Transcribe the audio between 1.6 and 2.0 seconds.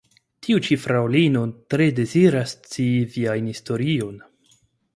tre